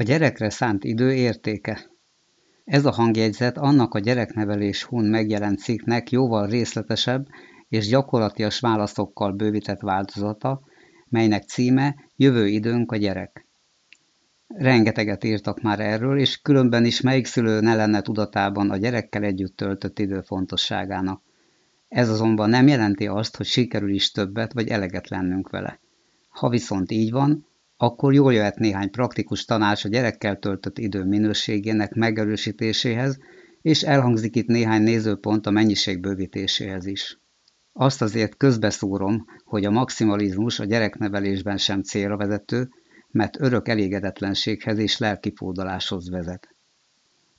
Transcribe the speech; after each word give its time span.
A 0.00 0.02
gyerekre 0.02 0.50
szánt 0.50 0.84
idő 0.84 1.12
értéke. 1.12 1.90
Ez 2.64 2.86
a 2.86 2.90
hangjegyzet 2.90 3.58
annak 3.58 3.94
a 3.94 3.98
gyereknevelés 3.98 4.82
hun 4.82 5.04
megjelent 5.04 5.58
cikknek 5.58 6.10
jóval 6.10 6.46
részletesebb 6.46 7.26
és 7.68 7.88
gyakorlatias 7.88 8.60
válaszokkal 8.60 9.32
bővített 9.32 9.80
változata, 9.80 10.60
melynek 11.08 11.42
címe 11.42 11.96
Jövő 12.16 12.46
időnk 12.46 12.92
a 12.92 12.96
gyerek. 12.96 13.46
Rengeteget 14.46 15.24
írtak 15.24 15.60
már 15.60 15.80
erről, 15.80 16.18
és 16.18 16.40
különben 16.40 16.84
is 16.84 17.00
melyik 17.00 17.26
szülő 17.26 17.60
ne 17.60 17.74
lenne 17.74 18.00
tudatában 18.00 18.70
a 18.70 18.76
gyerekkel 18.76 19.22
együtt 19.22 19.56
töltött 19.56 19.98
idő 19.98 20.20
fontosságának. 20.20 21.22
Ez 21.88 22.08
azonban 22.08 22.48
nem 22.48 22.68
jelenti 22.68 23.06
azt, 23.06 23.36
hogy 23.36 23.46
sikerül 23.46 23.94
is 23.94 24.10
többet 24.10 24.52
vagy 24.52 24.68
eleget 24.68 25.08
lennünk 25.08 25.50
vele. 25.50 25.80
Ha 26.28 26.48
viszont 26.48 26.90
így 26.90 27.10
van, 27.10 27.48
akkor 27.82 28.14
jól 28.14 28.32
jöhet 28.32 28.58
néhány 28.58 28.90
praktikus 28.90 29.44
tanács 29.44 29.84
a 29.84 29.88
gyerekkel 29.88 30.38
töltött 30.38 30.78
idő 30.78 31.04
minőségének 31.04 31.94
megerősítéséhez, 31.94 33.18
és 33.62 33.82
elhangzik 33.82 34.36
itt 34.36 34.46
néhány 34.46 34.82
nézőpont 34.82 35.46
a 35.46 35.50
mennyiség 35.50 36.00
bővítéséhez 36.00 36.86
is. 36.86 37.18
Azt 37.72 38.02
azért 38.02 38.36
közbeszúrom, 38.36 39.24
hogy 39.44 39.64
a 39.64 39.70
maximalizmus 39.70 40.58
a 40.58 40.64
gyereknevelésben 40.64 41.56
sem 41.56 41.82
célra 41.82 42.16
vezető, 42.16 42.68
mert 43.08 43.40
örök 43.40 43.68
elégedetlenséghez 43.68 44.78
és 44.78 44.98
lelkifódaláshoz 44.98 46.10
vezet. 46.10 46.48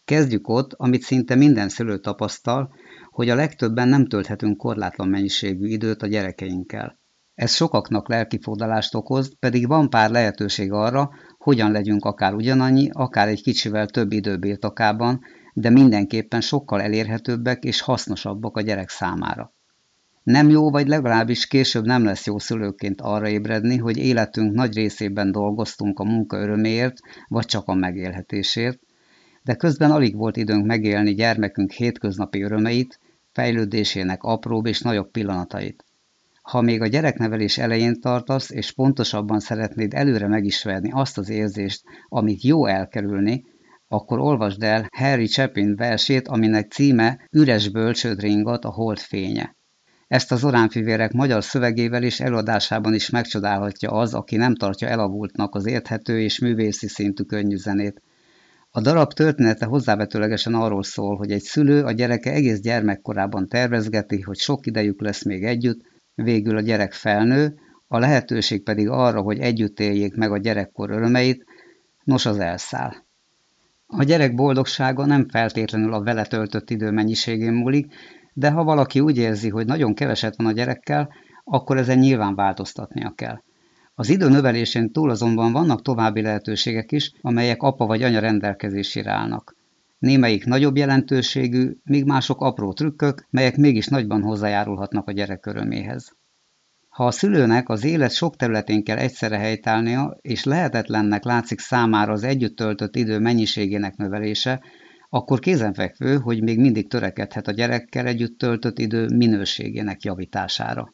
Kezdjük 0.05 0.47
ott, 0.47 0.73
amit 0.73 1.01
szinte 1.01 1.35
minden 1.35 1.69
szülő 1.69 1.97
tapasztal, 1.97 2.73
hogy 3.09 3.29
a 3.29 3.35
legtöbben 3.35 3.87
nem 3.87 4.05
tölthetünk 4.05 4.57
korlátlan 4.57 5.07
mennyiségű 5.07 5.67
időt 5.67 6.01
a 6.01 6.07
gyerekeinkkel. 6.07 6.99
Ez 7.41 7.53
sokaknak 7.53 8.09
lelkifodalást 8.09 8.95
okoz, 8.95 9.33
pedig 9.39 9.67
van 9.67 9.89
pár 9.89 10.09
lehetőség 10.09 10.71
arra, 10.71 11.09
hogyan 11.37 11.71
legyünk 11.71 12.05
akár 12.05 12.33
ugyanannyi, 12.33 12.89
akár 12.91 13.27
egy 13.27 13.41
kicsivel 13.41 13.87
több 13.87 14.11
idő 14.11 14.37
birtokában, 14.37 15.19
de 15.53 15.69
mindenképpen 15.69 16.41
sokkal 16.41 16.81
elérhetőbbek 16.81 17.63
és 17.63 17.81
hasznosabbak 17.81 18.57
a 18.57 18.61
gyerek 18.61 18.89
számára. 18.89 19.53
Nem 20.23 20.49
jó, 20.49 20.69
vagy 20.69 20.87
legalábbis 20.87 21.47
később 21.47 21.85
nem 21.85 22.03
lesz 22.03 22.25
jó 22.25 22.39
szülőként 22.39 23.01
arra 23.01 23.27
ébredni, 23.27 23.77
hogy 23.77 23.97
életünk 23.97 24.53
nagy 24.53 24.73
részében 24.73 25.31
dolgoztunk 25.31 25.99
a 25.99 26.03
munka 26.03 26.37
öröméért, 26.37 26.97
vagy 27.27 27.45
csak 27.45 27.67
a 27.67 27.73
megélhetésért, 27.73 28.79
de 29.43 29.55
közben 29.55 29.91
alig 29.91 30.15
volt 30.15 30.37
időnk 30.37 30.65
megélni 30.65 31.13
gyermekünk 31.13 31.71
hétköznapi 31.71 32.41
örömeit, 32.41 32.99
fejlődésének 33.31 34.23
apróbb 34.23 34.65
és 34.65 34.81
nagyobb 34.81 35.11
pillanatait. 35.11 35.85
Ha 36.51 36.61
még 36.61 36.81
a 36.81 36.87
gyereknevelés 36.87 37.57
elején 37.57 37.99
tartasz, 37.99 38.49
és 38.49 38.71
pontosabban 38.71 39.39
szeretnéd 39.39 39.93
előre 39.93 40.27
megismerni 40.27 40.89
azt 40.93 41.17
az 41.17 41.29
érzést, 41.29 41.83
amit 42.07 42.43
jó 42.43 42.65
elkerülni, 42.65 43.43
akkor 43.87 44.19
olvasd 44.19 44.63
el 44.63 44.87
Harry 44.97 45.27
Chapin 45.27 45.75
versét, 45.75 46.27
aminek 46.27 46.71
címe 46.71 47.27
Üres 47.31 47.69
bölcsőd 47.69 48.19
ringat 48.19 48.65
a 48.65 48.69
hold 48.69 48.99
fénye. 48.99 49.55
Ezt 50.07 50.31
az 50.31 50.43
oránfivérek 50.43 51.11
magyar 51.11 51.43
szövegével 51.43 52.03
és 52.03 52.19
előadásában 52.19 52.93
is 52.93 53.09
megcsodálhatja 53.09 53.91
az, 53.91 54.13
aki 54.13 54.35
nem 54.35 54.55
tartja 54.55 54.87
elavultnak 54.87 55.55
az 55.55 55.65
érthető 55.65 56.19
és 56.19 56.39
művészi 56.39 56.87
szintű 56.87 57.23
könnyű 57.23 57.55
zenét. 57.55 58.01
A 58.71 58.81
darab 58.81 59.13
története 59.13 59.65
hozzávetőlegesen 59.65 60.53
arról 60.53 60.83
szól, 60.83 61.15
hogy 61.15 61.31
egy 61.31 61.43
szülő 61.43 61.83
a 61.83 61.91
gyereke 61.91 62.31
egész 62.31 62.59
gyermekkorában 62.59 63.47
tervezgeti, 63.47 64.21
hogy 64.21 64.37
sok 64.37 64.65
idejük 64.65 65.01
lesz 65.01 65.23
még 65.23 65.43
együtt, 65.43 65.90
végül 66.15 66.57
a 66.57 66.61
gyerek 66.61 66.93
felnő, 66.93 67.59
a 67.87 67.99
lehetőség 67.99 68.63
pedig 68.63 68.89
arra, 68.89 69.21
hogy 69.21 69.39
együtt 69.39 69.79
éljék 69.79 70.15
meg 70.15 70.31
a 70.31 70.37
gyerekkor 70.37 70.89
örömeit, 70.89 71.45
nos 72.03 72.25
az 72.25 72.39
elszáll. 72.39 72.93
A 73.87 74.03
gyerek 74.03 74.35
boldogsága 74.35 75.05
nem 75.05 75.27
feltétlenül 75.27 75.93
a 75.93 76.03
vele 76.03 76.25
töltött 76.25 76.69
idő 76.69 76.91
mennyiségén 76.91 77.53
múlik, 77.53 77.93
de 78.33 78.51
ha 78.51 78.63
valaki 78.63 78.99
úgy 78.99 79.17
érzi, 79.17 79.49
hogy 79.49 79.65
nagyon 79.65 79.93
keveset 79.93 80.35
van 80.35 80.45
a 80.45 80.51
gyerekkel, 80.51 81.09
akkor 81.43 81.77
ezen 81.77 81.97
nyilván 81.97 82.35
változtatnia 82.35 83.13
kell. 83.15 83.41
Az 83.95 84.09
idő 84.09 84.29
növelésén 84.29 84.91
túl 84.91 85.09
azonban 85.09 85.51
vannak 85.51 85.81
további 85.81 86.21
lehetőségek 86.21 86.91
is, 86.91 87.11
amelyek 87.21 87.61
apa 87.61 87.85
vagy 87.85 88.03
anya 88.03 88.19
rendelkezésére 88.19 89.11
állnak. 89.11 89.55
Némelyik 90.01 90.45
nagyobb 90.45 90.77
jelentőségű, 90.77 91.71
míg 91.83 92.05
mások 92.05 92.41
apró 92.41 92.73
trükkök, 92.73 93.27
melyek 93.29 93.57
mégis 93.57 93.87
nagyban 93.87 94.21
hozzájárulhatnak 94.21 95.07
a 95.07 95.11
gyerek 95.11 95.45
öröméhez. 95.45 96.15
Ha 96.89 97.05
a 97.05 97.11
szülőnek 97.11 97.69
az 97.69 97.83
élet 97.83 98.11
sok 98.11 98.35
területén 98.35 98.83
kell 98.83 98.97
egyszerre 98.97 99.37
helytállnia, 99.37 100.17
és 100.21 100.43
lehetetlennek 100.43 101.23
látszik 101.23 101.59
számára 101.59 102.11
az 102.11 102.23
együtt 102.23 102.55
töltött 102.55 102.95
idő 102.95 103.19
mennyiségének 103.19 103.95
növelése, 103.95 104.61
akkor 105.09 105.39
kézenfekvő, 105.39 106.17
hogy 106.17 106.43
még 106.43 106.59
mindig 106.59 106.89
törekedhet 106.89 107.47
a 107.47 107.51
gyerekkel 107.51 108.05
együtt 108.05 108.37
töltött 108.37 108.79
idő 108.79 109.07
minőségének 109.07 110.03
javítására. 110.03 110.93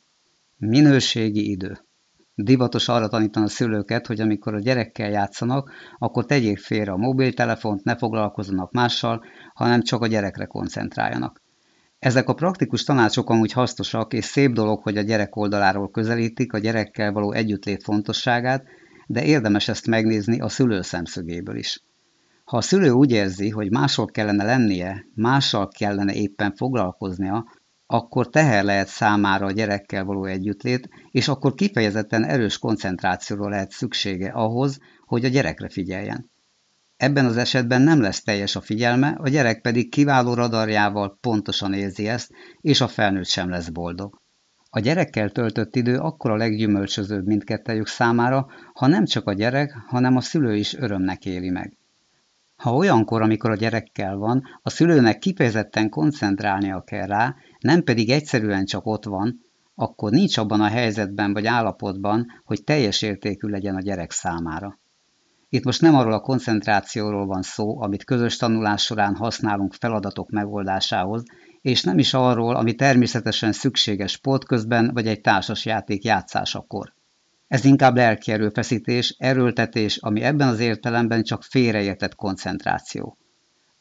Minőségi 0.58 1.50
idő. 1.50 1.87
Divatos 2.40 2.88
arra 2.88 3.08
tanítani 3.08 3.46
a 3.46 3.50
szülőket, 3.50 4.08
hogy 4.08 4.22
amikor 4.22 4.54
a 4.54 4.60
gyerekkel 4.60 5.10
játszanak, 5.10 5.72
akkor 5.98 6.26
tegyék 6.26 6.60
félre 6.60 6.92
a 6.92 6.98
mobiltelefont, 6.98 7.84
ne 7.84 7.96
foglalkozzanak 7.96 8.72
mással, 8.72 9.24
hanem 9.54 9.82
csak 9.82 10.02
a 10.02 10.08
gyerekre 10.08 10.46
koncentráljanak. 10.46 11.42
Ezek 12.00 12.30
a 12.30 12.34
praktikus 12.34 12.84
tanácsok 12.84 13.30
amúgy 13.30 13.52
hasznosak, 13.52 14.14
és 14.14 14.26
szép 14.26 14.52
dolog, 14.52 14.82
hogy 14.84 14.98
a 14.98 15.02
gyerek 15.02 15.36
oldaláról 15.36 15.92
közelítik 15.92 16.54
a 16.54 16.58
gyerekkel 16.58 17.12
való 17.12 17.32
együttlét 17.32 17.84
fontosságát, 17.84 18.66
de 19.08 19.24
érdemes 19.24 19.68
ezt 19.68 19.88
megnézni 19.88 20.40
a 20.40 20.50
szülő 20.50 20.82
szemszögéből 20.82 21.56
is. 21.56 21.84
Ha 22.44 22.58
a 22.58 22.62
szülő 22.62 22.90
úgy 22.90 23.12
érzi, 23.12 23.50
hogy 23.50 23.72
máshol 23.72 24.06
kellene 24.06 24.44
lennie, 24.44 25.06
mással 25.14 25.68
kellene 25.68 26.14
éppen 26.14 26.54
foglalkoznia, 26.56 27.46
akkor 27.88 28.30
teher 28.30 28.64
lehet 28.64 28.88
számára 28.88 29.46
a 29.46 29.52
gyerekkel 29.52 30.04
való 30.04 30.26
együttlét, 30.26 30.90
és 31.12 31.28
akkor 31.28 31.54
kifejezetten 31.54 32.24
erős 32.24 32.58
koncentrációra 32.58 33.50
lehet 33.50 33.72
szüksége 33.72 34.30
ahhoz, 34.30 34.80
hogy 35.06 35.26
a 35.26 35.30
gyerekre 35.30 35.70
figyeljen. 35.70 36.32
Ebben 36.98 37.26
az 37.26 37.38
esetben 37.38 37.82
nem 37.82 38.02
lesz 38.02 38.24
teljes 38.24 38.56
a 38.56 38.62
figyelme, 38.62 39.18
a 39.18 39.30
gyerek 39.30 39.62
pedig 39.62 39.90
kiváló 39.90 40.34
radarjával 40.34 41.18
pontosan 41.22 41.74
érzi 41.74 42.08
ezt, 42.08 42.32
és 42.62 42.82
a 42.82 42.88
felnőtt 42.88 43.28
sem 43.28 43.50
lesz 43.50 43.70
boldog. 43.70 44.22
A 44.70 44.80
gyerekkel 44.80 45.30
töltött 45.30 45.76
idő 45.76 45.98
akkor 45.98 46.32
a 46.32 46.36
leggyümölcsözőbb 46.36 47.26
mindkettejük 47.26 47.88
számára, 47.88 48.48
ha 48.74 48.88
nem 48.88 49.06
csak 49.06 49.28
a 49.28 49.34
gyerek, 49.34 49.74
hanem 49.88 50.16
a 50.16 50.22
szülő 50.22 50.56
is 50.56 50.74
örömnek 50.74 51.26
éli 51.26 51.50
meg. 51.50 51.78
Ha 52.56 52.74
olyankor, 52.74 53.22
amikor 53.22 53.52
a 53.52 53.56
gyerekkel 53.56 54.16
van, 54.16 54.44
a 54.62 54.70
szülőnek 54.70 55.20
kifejezetten 55.20 55.90
koncentrálnia 55.90 56.82
kell 56.82 57.08
rá, 57.08 57.36
nem 57.60 57.84
pedig 57.84 58.10
egyszerűen 58.10 58.66
csak 58.66 58.86
ott 58.86 59.06
van, 59.06 59.46
akkor 59.76 60.12
nincs 60.12 60.38
abban 60.38 60.62
a 60.62 60.68
helyzetben 60.68 61.34
vagy 61.34 61.46
állapotban, 61.46 62.26
hogy 62.46 62.64
teljes 62.64 63.02
értékű 63.02 63.48
legyen 63.48 63.76
a 63.76 63.82
gyerek 63.82 64.12
számára. 64.12 64.80
Itt 65.50 65.64
most 65.64 65.82
nem 65.82 65.96
arról 65.96 66.14
a 66.14 66.20
koncentrációról 66.20 67.26
van 67.26 67.42
szó, 67.42 67.82
amit 67.82 68.04
közös 68.04 68.38
tanulás 68.38 68.84
során 68.84 69.16
használunk 69.16 69.74
feladatok 69.74 70.30
megoldásához, 70.30 71.24
és 71.62 71.84
nem 71.84 71.98
is 71.98 72.14
arról, 72.14 72.56
ami 72.56 72.74
természetesen 72.74 73.52
szükséges 73.52 74.12
sport 74.12 74.46
közben 74.46 74.92
vagy 74.94 75.08
egy 75.08 75.22
társasjáték 75.22 76.04
játszásakor. 76.04 76.94
Ez 77.48 77.66
inkább 77.66 77.96
lelki 77.96 78.32
erőfeszítés, 78.32 79.16
erőltetés, 79.18 79.98
ami 79.98 80.22
ebben 80.22 80.48
az 80.48 80.60
értelemben 80.60 81.24
csak 81.24 81.44
félreértett 81.44 82.16
koncentráció. 82.16 83.18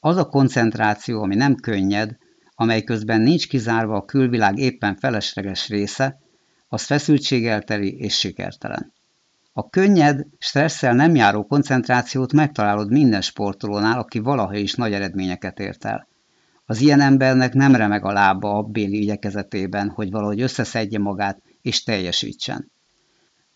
Az 0.01 0.17
a 0.17 0.29
koncentráció, 0.29 1.23
ami 1.23 1.35
nem 1.35 1.55
könnyed, 1.55 2.17
amely 2.59 2.83
közben 2.83 3.21
nincs 3.21 3.49
kizárva 3.49 3.97
a 3.97 4.05
külvilág 4.05 4.59
éppen 4.59 4.97
felesleges 4.97 5.69
része, 5.69 6.21
az 6.69 6.83
feszültségelteli 6.83 7.97
és 7.99 8.19
sikertelen. 8.19 8.93
A 9.53 9.69
könnyed, 9.69 10.27
stresszel 10.39 10.95
nem 10.95 11.15
járó 11.15 11.45
koncentrációt 11.45 12.33
megtalálod 12.33 12.91
minden 12.91 13.21
sportolónál, 13.21 13.99
aki 13.99 14.19
valaha 14.19 14.55
is 14.55 14.75
nagy 14.75 14.93
eredményeket 14.93 15.59
ért 15.59 15.85
el. 15.85 16.09
Az 16.65 16.81
ilyen 16.81 17.01
embernek 17.01 17.53
nem 17.53 17.75
remeg 17.75 18.05
a 18.05 18.13
lába 18.13 18.63
béli 18.63 19.03
igyekezetében, 19.03 19.89
hogy 19.89 20.11
valahogy 20.11 20.41
összeszedje 20.41 20.99
magát 20.99 21.43
és 21.63 21.83
teljesítsen. 21.83 22.71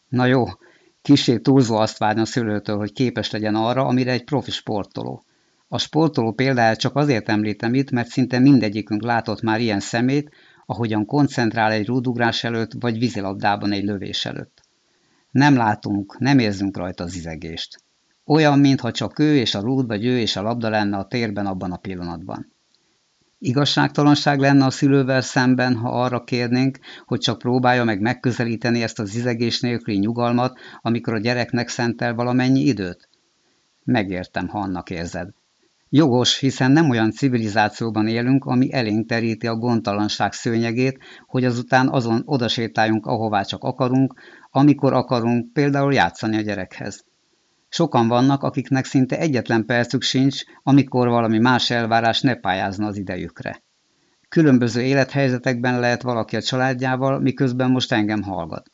Na 0.09 0.25
jó, 0.25 0.45
kicsit 1.03 1.43
túlzó 1.43 1.77
azt 1.77 1.99
várni 1.99 2.21
a 2.21 2.25
szülőtől, 2.25 2.77
hogy 2.77 2.93
képes 2.93 3.31
legyen 3.31 3.55
arra, 3.55 3.87
amire 3.87 4.13
egy 4.13 4.25
profi 4.25 4.51
sportoló. 4.51 5.25
A 5.73 5.79
sportoló 5.79 6.33
példáját 6.33 6.79
csak 6.79 6.97
azért 6.97 7.29
említem 7.29 7.75
itt, 7.75 7.91
mert 7.91 8.09
szinte 8.09 8.39
mindegyikünk 8.39 9.03
látott 9.03 9.43
már 9.43 9.61
ilyen 9.61 9.81
szemét, 9.81 10.31
ahogyan 10.67 11.07
koncentrál 11.07 11.73
egy 11.73 11.87
rúdugrás 11.87 12.45
előtt, 12.45 12.71
vagy 12.81 12.99
vízilabdában 12.99 13.73
egy 13.73 13.85
lövés 13.85 14.25
előtt. 14.25 14.63
Nem 15.31 15.57
látunk, 15.57 16.19
nem 16.19 16.39
érzünk 16.39 16.77
rajta 16.77 17.05
az 17.05 17.15
izegést. 17.15 17.83
Olyan, 18.25 18.59
mintha 18.59 18.91
csak 18.91 19.19
ő 19.19 19.37
és 19.37 19.55
a 19.55 19.61
rúd, 19.61 19.87
vagy 19.87 20.05
ő 20.05 20.19
és 20.19 20.37
a 20.37 20.43
labda 20.43 20.69
lenne 20.69 20.97
a 20.97 21.07
térben 21.07 21.47
abban 21.47 21.73
a 21.73 21.77
pillanatban. 21.77 22.53
Igazságtalanság 23.39 24.39
lenne 24.39 24.65
a 24.65 24.71
szülővel 24.71 25.21
szemben, 25.21 25.77
ha 25.77 26.03
arra 26.03 26.25
kérnénk, 26.25 26.79
hogy 27.07 27.19
csak 27.19 27.39
próbálja 27.39 27.85
meg 27.85 28.01
megközelíteni 28.01 28.83
ezt 28.83 28.99
az 28.99 29.15
izegés 29.15 29.61
nélküli 29.61 29.99
nyugalmat, 29.99 30.59
amikor 30.81 31.15
a 31.15 31.19
gyereknek 31.19 31.69
szentel 31.69 32.15
valamennyi 32.15 32.61
időt? 32.61 33.09
Megértem, 33.85 34.49
ha 34.49 34.59
annak 34.59 34.91
érzed. 34.91 35.39
Jogos, 35.93 36.39
hiszen 36.39 36.71
nem 36.71 36.91
olyan 36.91 37.11
civilizációban 37.11 38.09
élünk, 38.09 38.45
ami 38.45 38.73
elénk 38.73 39.09
teríti 39.09 39.47
a 39.47 39.57
gondtalanság 39.57 40.33
szőnyegét, 40.33 40.99
hogy 41.27 41.45
azután 41.45 41.89
azon 41.89 42.23
odasétáljunk, 42.25 43.07
ahová 43.07 43.43
csak 43.43 43.63
akarunk, 43.63 44.15
amikor 44.51 44.93
akarunk, 44.93 45.53
például 45.53 45.93
játszani 45.93 46.37
a 46.37 46.41
gyerekhez. 46.41 47.05
Sokan 47.69 48.09
vannak, 48.09 48.43
akiknek 48.43 48.85
szinte 48.85 49.19
egyetlen 49.19 49.65
percük 49.65 50.03
sincs, 50.03 50.43
amikor 50.63 51.09
valami 51.09 51.39
más 51.39 51.71
elvárás 51.71 52.21
ne 52.21 52.35
pályázna 52.35 52.87
az 52.87 52.97
idejükre. 52.97 53.63
Különböző 54.29 54.83
élethelyzetekben 54.83 55.81
lehet 55.81 56.03
valaki 56.03 56.37
a 56.37 56.43
családjával, 56.43 57.21
miközben 57.21 57.71
most 57.71 57.93
engem 57.93 58.23
hallgat. 58.23 58.71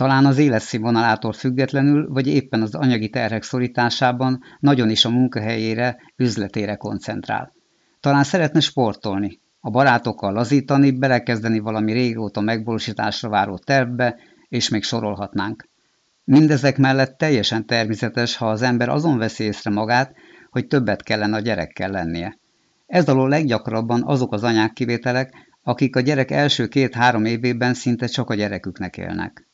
Talán 0.00 0.26
az 0.26 0.38
életszínvonalától 0.38 1.32
függetlenül, 1.32 2.08
vagy 2.08 2.26
éppen 2.26 2.62
az 2.62 2.74
anyagi 2.74 3.08
terhek 3.08 3.42
szorításában 3.42 4.40
nagyon 4.60 4.90
is 4.90 5.04
a 5.04 5.10
munkahelyére, 5.10 5.96
üzletére 6.16 6.76
koncentrál. 6.76 7.52
Talán 8.00 8.24
szeretne 8.24 8.60
sportolni, 8.60 9.40
a 9.60 9.70
barátokkal 9.70 10.32
lazítani, 10.32 10.90
belekezdeni 10.90 11.58
valami 11.58 11.92
régóta 11.92 12.40
megvalósításra 12.40 13.28
váró 13.28 13.58
tervbe, 13.58 14.16
és 14.48 14.68
még 14.68 14.82
sorolhatnánk. 14.82 15.68
Mindezek 16.24 16.78
mellett 16.78 17.18
teljesen 17.18 17.66
természetes, 17.66 18.36
ha 18.36 18.50
az 18.50 18.62
ember 18.62 18.88
azon 18.88 19.18
veszi 19.18 19.44
észre 19.44 19.70
magát, 19.70 20.14
hogy 20.50 20.66
többet 20.66 21.02
kellene 21.02 21.36
a 21.36 21.40
gyerekkel 21.40 21.90
lennie. 21.90 22.38
Ez 22.86 23.08
alól 23.08 23.28
leggyakrabban 23.28 24.02
azok 24.04 24.32
az 24.32 24.42
anyák 24.42 24.72
kivételek, 24.72 25.32
akik 25.62 25.96
a 25.96 26.00
gyerek 26.00 26.30
első 26.30 26.66
két-három 26.66 27.24
évében 27.24 27.74
szinte 27.74 28.06
csak 28.06 28.30
a 28.30 28.34
gyereküknek 28.34 28.96
élnek. 28.96 29.48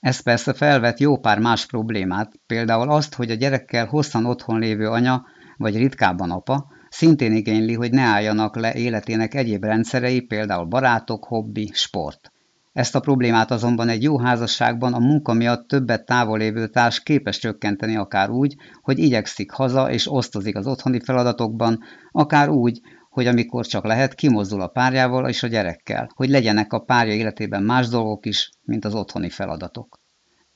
Ez 0.00 0.20
persze 0.20 0.52
felvet 0.52 1.00
jó 1.00 1.18
pár 1.18 1.38
más 1.38 1.66
problémát, 1.66 2.32
például 2.46 2.90
azt, 2.90 3.14
hogy 3.14 3.30
a 3.30 3.34
gyerekkel 3.34 3.86
hosszan 3.86 4.26
otthon 4.26 4.58
lévő 4.58 4.88
anya, 4.88 5.24
vagy 5.56 5.76
ritkábban 5.76 6.30
apa, 6.30 6.66
szintén 6.88 7.32
igényli, 7.32 7.74
hogy 7.74 7.90
ne 7.90 8.02
álljanak 8.02 8.56
le 8.56 8.74
életének 8.74 9.34
egyéb 9.34 9.64
rendszerei, 9.64 10.20
például 10.20 10.64
barátok, 10.64 11.24
hobbi, 11.24 11.70
sport. 11.74 12.32
Ezt 12.72 12.94
a 12.94 13.00
problémát 13.00 13.50
azonban 13.50 13.88
egy 13.88 14.02
jó 14.02 14.18
házasságban 14.18 14.94
a 14.94 14.98
munka 14.98 15.32
miatt 15.32 15.68
többet 15.68 16.04
távolévő 16.04 16.66
társ 16.66 17.02
képes 17.02 17.38
csökkenteni 17.38 17.96
akár 17.96 18.30
úgy, 18.30 18.56
hogy 18.82 18.98
igyekszik 18.98 19.50
haza 19.50 19.90
és 19.90 20.12
osztozik 20.12 20.56
az 20.56 20.66
otthoni 20.66 21.00
feladatokban, 21.00 21.78
akár 22.12 22.48
úgy, 22.48 22.80
hogy 23.08 23.26
amikor 23.26 23.66
csak 23.66 23.84
lehet, 23.84 24.14
kimozdul 24.14 24.60
a 24.60 24.66
párjával 24.66 25.28
és 25.28 25.42
a 25.42 25.46
gyerekkel, 25.46 26.10
hogy 26.14 26.28
legyenek 26.28 26.72
a 26.72 26.78
párja 26.78 27.14
életében 27.14 27.62
más 27.62 27.88
dolgok 27.88 28.26
is, 28.26 28.50
mint 28.62 28.84
az 28.84 28.94
otthoni 28.94 29.28
feladatok. 29.28 30.00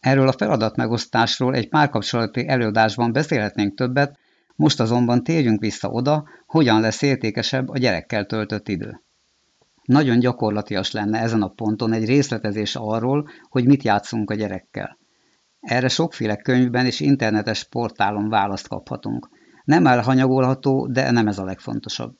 Erről 0.00 0.28
a 0.28 0.32
feladatmegosztásról 0.32 1.54
egy 1.54 1.68
párkapcsolati 1.68 2.48
előadásban 2.48 3.12
beszélhetnénk 3.12 3.74
többet, 3.74 4.18
most 4.56 4.80
azonban 4.80 5.24
térjünk 5.24 5.60
vissza 5.60 5.88
oda, 5.88 6.24
hogyan 6.46 6.80
lesz 6.80 7.02
értékesebb 7.02 7.68
a 7.68 7.78
gyerekkel 7.78 8.26
töltött 8.26 8.68
idő. 8.68 9.02
Nagyon 9.82 10.18
gyakorlatias 10.18 10.90
lenne 10.90 11.18
ezen 11.18 11.42
a 11.42 11.48
ponton 11.48 11.92
egy 11.92 12.04
részletezés 12.04 12.76
arról, 12.76 13.28
hogy 13.48 13.66
mit 13.66 13.82
játszunk 13.82 14.30
a 14.30 14.34
gyerekkel. 14.34 14.98
Erre 15.60 15.88
sokféle 15.88 16.36
könyvben 16.36 16.86
és 16.86 17.00
internetes 17.00 17.64
portálon 17.64 18.28
választ 18.28 18.68
kaphatunk. 18.68 19.28
Nem 19.64 19.86
elhanyagolható, 19.86 20.86
de 20.86 21.10
nem 21.10 21.28
ez 21.28 21.38
a 21.38 21.44
legfontosabb. 21.44 22.14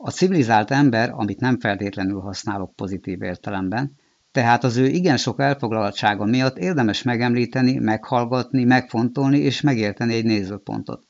A 0.00 0.10
civilizált 0.10 0.70
ember, 0.70 1.10
amit 1.12 1.40
nem 1.40 1.58
feltétlenül 1.60 2.20
használok 2.20 2.74
pozitív 2.74 3.22
értelemben, 3.22 3.94
tehát 4.32 4.64
az 4.64 4.76
ő 4.76 4.86
igen 4.86 5.16
sok 5.16 5.40
elfoglaltsága 5.40 6.24
miatt 6.24 6.58
érdemes 6.58 7.02
megemlíteni, 7.02 7.78
meghallgatni, 7.78 8.64
megfontolni 8.64 9.38
és 9.38 9.60
megérteni 9.60 10.14
egy 10.14 10.24
nézőpontot. 10.24 11.06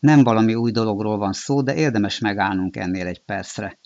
Nem 0.00 0.22
valami 0.22 0.54
új 0.54 0.70
dologról 0.70 1.18
van 1.18 1.32
szó, 1.32 1.62
de 1.62 1.74
érdemes 1.74 2.18
megállnunk 2.18 2.76
ennél 2.76 3.06
egy 3.06 3.24
percre. 3.24 3.78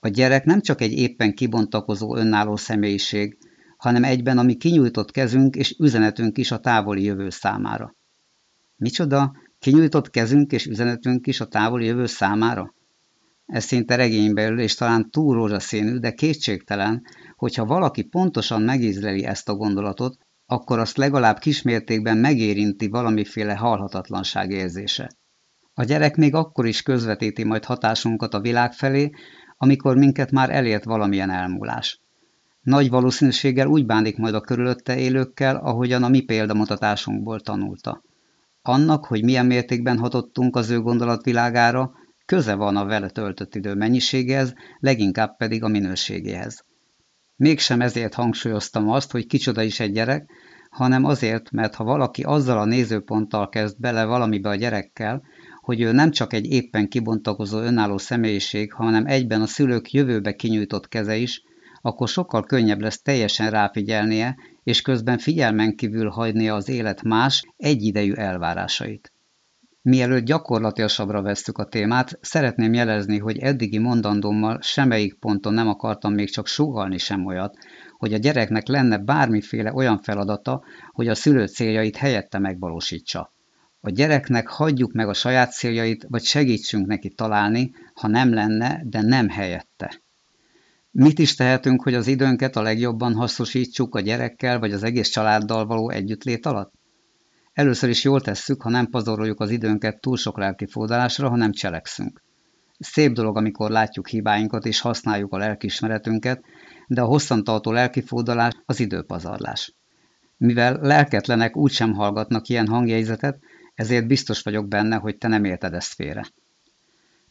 A 0.00 0.08
gyerek 0.08 0.44
nem 0.44 0.60
csak 0.60 0.80
egy 0.80 0.92
éppen 0.92 1.34
kibontakozó 1.34 2.16
önálló 2.16 2.56
személyiség, 2.56 3.38
hanem 3.76 4.04
egyben 4.04 4.38
a 4.38 4.42
mi 4.42 4.54
kinyújtott 4.54 5.10
kezünk 5.10 5.56
és 5.56 5.76
üzenetünk 5.78 6.38
is 6.38 6.50
a 6.50 6.58
távoli 6.60 7.02
jövő 7.02 7.30
számára. 7.30 7.94
Micsoda? 8.76 9.32
Kinyújtott 9.58 10.10
kezünk 10.10 10.52
és 10.52 10.66
üzenetünk 10.66 11.26
is 11.26 11.40
a 11.40 11.48
távoli 11.48 11.86
jövő 11.86 12.06
számára? 12.06 12.74
Ez 13.46 13.64
szinte 13.64 13.94
regénybelül 13.96 14.60
és 14.60 14.74
talán 14.74 15.10
túl 15.10 15.34
rózsaszínű, 15.34 15.96
de 15.96 16.12
kétségtelen, 16.12 17.02
hogyha 17.36 17.64
valaki 17.64 18.02
pontosan 18.02 18.62
megízleli 18.62 19.24
ezt 19.24 19.48
a 19.48 19.54
gondolatot, 19.54 20.16
akkor 20.46 20.78
azt 20.78 20.96
legalább 20.96 21.38
kismértékben 21.38 22.16
megérinti 22.16 22.88
valamiféle 22.88 23.54
halhatatlanság 23.54 24.50
érzése. 24.50 25.10
A 25.74 25.84
gyerek 25.84 26.16
még 26.16 26.34
akkor 26.34 26.66
is 26.66 26.82
közvetíti 26.82 27.44
majd 27.44 27.64
hatásunkat 27.64 28.34
a 28.34 28.40
világ 28.40 28.72
felé, 28.72 29.10
amikor 29.56 29.96
minket 29.96 30.30
már 30.30 30.50
elért 30.50 30.84
valamilyen 30.84 31.30
elmúlás. 31.30 32.00
Nagy 32.60 32.90
valószínűséggel 32.90 33.66
úgy 33.66 33.86
bánik 33.86 34.16
majd 34.16 34.34
a 34.34 34.40
körülötte 34.40 34.98
élőkkel, 34.98 35.56
ahogyan 35.56 36.02
a 36.02 36.08
mi 36.08 36.20
példamutatásunkból 36.20 37.40
tanulta. 37.40 38.02
Annak, 38.62 39.04
hogy 39.04 39.24
milyen 39.24 39.46
mértékben 39.46 39.98
hatottunk 39.98 40.56
az 40.56 40.70
ő 40.70 40.80
gondolatvilágára, 40.80 41.92
köze 42.26 42.54
van 42.54 42.76
a 42.76 42.84
vele 42.84 43.08
töltött 43.08 43.54
idő 43.54 43.74
mennyiségéhez, 43.74 44.54
leginkább 44.78 45.36
pedig 45.36 45.62
a 45.62 45.68
minőségéhez. 45.68 46.64
Mégsem 47.36 47.80
ezért 47.80 48.14
hangsúlyoztam 48.14 48.90
azt, 48.90 49.10
hogy 49.10 49.26
kicsoda 49.26 49.62
is 49.62 49.80
egy 49.80 49.92
gyerek, 49.92 50.30
hanem 50.70 51.04
azért, 51.04 51.50
mert 51.50 51.74
ha 51.74 51.84
valaki 51.84 52.22
azzal 52.22 52.58
a 52.58 52.64
nézőponttal 52.64 53.48
kezd 53.48 53.80
bele 53.80 54.04
valamibe 54.04 54.48
a 54.48 54.54
gyerekkel, 54.54 55.22
hogy 55.60 55.80
ő 55.80 55.92
nem 55.92 56.10
csak 56.10 56.32
egy 56.32 56.46
éppen 56.46 56.88
kibontakozó 56.88 57.58
önálló 57.58 57.98
személyiség, 57.98 58.72
hanem 58.72 59.06
egyben 59.06 59.40
a 59.40 59.46
szülők 59.46 59.92
jövőbe 59.92 60.32
kinyújtott 60.32 60.88
keze 60.88 61.16
is, 61.16 61.42
akkor 61.80 62.08
sokkal 62.08 62.44
könnyebb 62.44 62.80
lesz 62.80 63.02
teljesen 63.02 63.50
ráfigyelnie, 63.50 64.36
és 64.62 64.82
közben 64.82 65.18
figyelmen 65.18 65.76
kívül 65.76 66.08
hagynia 66.08 66.54
az 66.54 66.68
élet 66.68 67.02
más, 67.02 67.42
egyidejű 67.56 68.12
elvárásait. 68.12 69.13
Mielőtt 69.86 70.24
gyakorlatilasabbra 70.24 71.22
vesszük 71.22 71.58
a 71.58 71.64
témát, 71.64 72.18
szeretném 72.20 72.72
jelezni, 72.72 73.18
hogy 73.18 73.38
eddigi 73.38 73.78
mondandómmal 73.78 74.58
semmelyik 74.60 75.14
ponton 75.14 75.54
nem 75.54 75.68
akartam 75.68 76.14
még 76.14 76.30
csak 76.30 76.46
sugalni 76.46 76.98
sem 76.98 77.26
olyat, 77.26 77.56
hogy 77.98 78.14
a 78.14 78.18
gyereknek 78.18 78.66
lenne 78.66 78.98
bármiféle 78.98 79.72
olyan 79.72 79.98
feladata, 79.98 80.62
hogy 80.92 81.08
a 81.08 81.14
szülő 81.14 81.46
céljait 81.46 81.96
helyette 81.96 82.38
megvalósítsa. 82.38 83.32
A 83.80 83.90
gyereknek 83.90 84.48
hagyjuk 84.48 84.92
meg 84.92 85.08
a 85.08 85.14
saját 85.14 85.52
céljait, 85.52 86.06
vagy 86.08 86.22
segítsünk 86.22 86.86
neki 86.86 87.08
találni, 87.08 87.70
ha 87.94 88.08
nem 88.08 88.34
lenne, 88.34 88.82
de 88.84 89.02
nem 89.02 89.28
helyette. 89.28 90.02
Mit 90.90 91.18
is 91.18 91.34
tehetünk, 91.34 91.82
hogy 91.82 91.94
az 91.94 92.06
időnket 92.06 92.56
a 92.56 92.62
legjobban 92.62 93.14
hasznosítsuk 93.14 93.94
a 93.94 94.00
gyerekkel, 94.00 94.58
vagy 94.58 94.72
az 94.72 94.82
egész 94.82 95.08
családdal 95.08 95.66
való 95.66 95.90
együttlét 95.90 96.46
alatt? 96.46 96.72
Először 97.54 97.88
is 97.88 98.04
jól 98.04 98.20
tesszük, 98.20 98.62
ha 98.62 98.68
nem 98.70 98.86
pazaroljuk 98.86 99.40
az 99.40 99.50
időnket 99.50 100.00
túl 100.00 100.16
sok 100.16 100.38
lelki 100.38 100.66
fordulásra, 100.66 101.28
hanem 101.28 101.52
cselekszünk. 101.52 102.22
Szép 102.78 103.12
dolog, 103.12 103.36
amikor 103.36 103.70
látjuk 103.70 104.08
hibáinkat 104.08 104.66
és 104.66 104.80
használjuk 104.80 105.32
a 105.32 105.36
lelkismeretünket, 105.36 106.44
de 106.86 107.00
a 107.00 107.06
hosszantartó 107.06 107.72
lelkifordulás 107.72 108.52
az 108.66 108.80
időpazarlás. 108.80 109.74
Mivel 110.36 110.78
lelketlenek 110.80 111.56
úgysem 111.56 111.92
hallgatnak 111.92 112.48
ilyen 112.48 112.68
hangjegyzetet, 112.68 113.38
ezért 113.74 114.06
biztos 114.06 114.42
vagyok 114.42 114.68
benne, 114.68 114.96
hogy 114.96 115.18
te 115.18 115.28
nem 115.28 115.44
érted 115.44 115.74
ezt 115.74 115.94
félre. 115.94 116.24